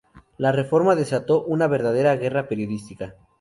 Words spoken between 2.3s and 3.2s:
periodística.